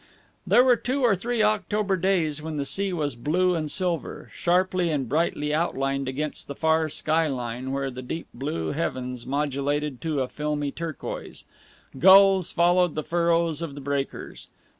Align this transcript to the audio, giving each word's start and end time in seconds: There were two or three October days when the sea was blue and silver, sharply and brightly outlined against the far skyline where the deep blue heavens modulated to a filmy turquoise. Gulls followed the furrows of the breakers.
There 0.47 0.63
were 0.63 0.77
two 0.77 1.03
or 1.03 1.15
three 1.15 1.43
October 1.43 1.95
days 1.95 2.41
when 2.41 2.55
the 2.57 2.65
sea 2.65 2.91
was 2.91 3.15
blue 3.15 3.53
and 3.53 3.69
silver, 3.69 4.31
sharply 4.33 4.89
and 4.89 5.07
brightly 5.07 5.53
outlined 5.53 6.09
against 6.09 6.47
the 6.47 6.55
far 6.55 6.89
skyline 6.89 7.71
where 7.71 7.91
the 7.91 8.01
deep 8.01 8.25
blue 8.33 8.71
heavens 8.71 9.27
modulated 9.27 10.01
to 10.01 10.21
a 10.21 10.27
filmy 10.27 10.71
turquoise. 10.71 11.45
Gulls 11.99 12.49
followed 12.49 12.95
the 12.95 13.03
furrows 13.03 13.61
of 13.61 13.75
the 13.75 13.81
breakers. 13.81 14.47